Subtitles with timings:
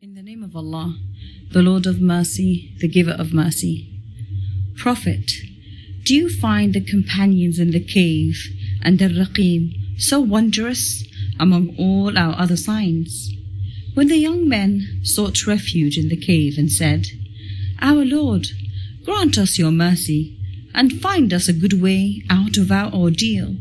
[0.00, 0.96] In the name of Allah,
[1.50, 4.00] the Lord of Mercy, the Giver of Mercy.
[4.76, 5.32] Prophet,
[6.04, 8.40] do you find the companions in the cave
[8.80, 11.04] and the Raqim so wondrous
[11.40, 13.34] among all our other signs?
[13.94, 17.08] When the young men sought refuge in the cave and said,
[17.80, 18.46] Our Lord,
[19.04, 20.38] grant us your mercy
[20.74, 23.56] and find us a good way out of our ordeal.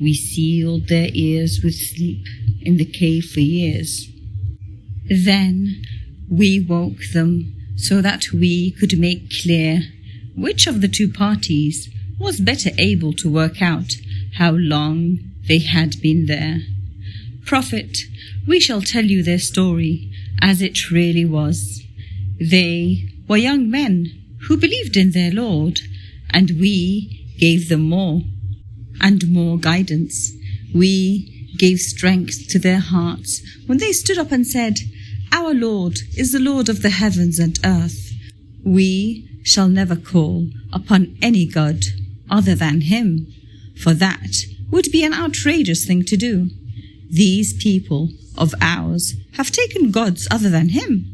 [0.00, 2.24] We sealed their ears with sleep
[2.62, 4.08] in the cave for years.
[5.08, 5.82] Then
[6.28, 9.82] we woke them so that we could make clear
[10.36, 13.94] which of the two parties was better able to work out
[14.34, 16.60] how long they had been there.
[17.44, 17.98] Prophet,
[18.46, 20.10] we shall tell you their story
[20.42, 21.82] as it really was.
[22.40, 25.80] They were young men who believed in their Lord,
[26.30, 28.22] and we gave them more
[29.00, 30.32] and more guidance.
[30.74, 34.78] We gave strength to their hearts when they stood up and said,
[35.32, 38.12] Our Lord is the Lord of the heavens and earth.
[38.64, 41.84] We shall never call upon any God
[42.30, 43.26] other than Him,
[43.76, 46.50] for that would be an outrageous thing to do.
[47.10, 51.06] These people of ours have taken gods other than Him.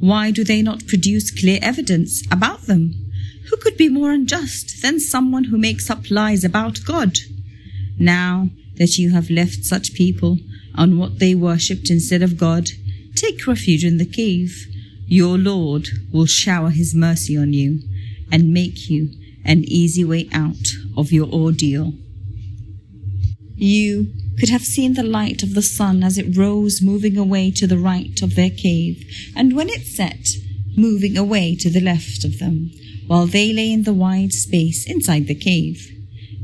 [0.00, 2.94] Why do they not produce clear evidence about them?
[3.48, 7.18] Who could be more unjust than someone who makes up lies about God?
[7.98, 10.38] Now that you have left such people
[10.74, 12.68] on what they worshipped instead of God,
[13.16, 14.66] take refuge in the cave.
[15.06, 17.80] Your Lord will shower His mercy on you
[18.30, 19.10] and make you
[19.44, 21.92] an easy way out of your ordeal.
[23.54, 27.66] You could have seen the light of the sun as it rose moving away to
[27.66, 29.02] the right of their cave,
[29.34, 30.28] and when it set,
[30.76, 32.70] moving away to the left of them,
[33.06, 35.90] while they lay in the wide space inside the cave.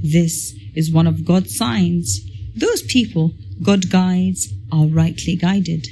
[0.03, 2.21] This is one of God's signs.
[2.57, 5.87] Those people God guides are rightly guided.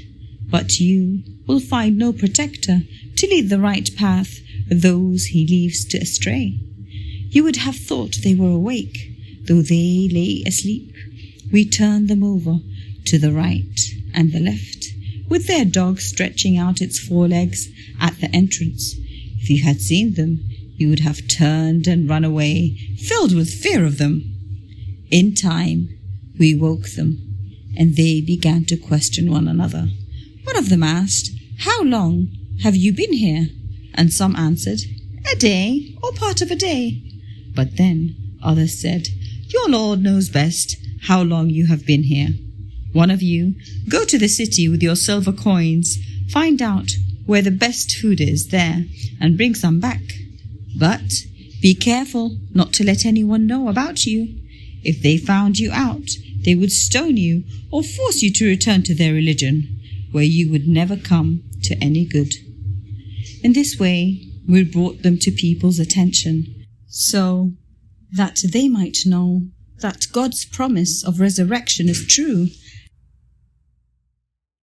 [0.50, 2.80] But you will find no protector
[3.16, 6.58] to lead the right path those he leaves to astray.
[7.28, 8.98] You would have thought they were awake,
[9.46, 10.94] though they lay asleep.
[11.52, 12.58] We turned them over
[13.06, 13.80] to the right
[14.14, 14.86] and the left,
[15.28, 17.68] with their dog stretching out its forelegs
[18.00, 18.94] at the entrance.
[19.38, 20.40] If you had seen them,
[20.76, 24.24] you would have turned and run away, filled with fear of them.
[25.10, 25.88] In time,
[26.38, 27.18] we woke them,
[27.76, 29.88] and they began to question one another.
[30.44, 31.30] One of them asked,
[31.60, 32.28] How long
[32.62, 33.48] have you been here?
[33.94, 34.80] And some answered,
[35.32, 37.02] A day, or part of a day.
[37.54, 39.08] But then others said,
[39.48, 42.30] Your Lord knows best how long you have been here.
[42.92, 43.54] One of you,
[43.88, 45.98] go to the city with your silver coins,
[46.28, 46.90] find out
[47.26, 48.84] where the best food is there,
[49.20, 50.02] and bring some back.
[50.76, 51.24] But
[51.60, 54.36] be careful not to let anyone know about you.
[54.82, 56.10] If they found you out,
[56.44, 59.79] they would stone you or force you to return to their religion,
[60.12, 62.32] where you would never come to any good.
[63.42, 67.52] In this way, we brought them to people's attention, so
[68.12, 69.42] that they might know
[69.78, 72.48] that God's promise of resurrection is true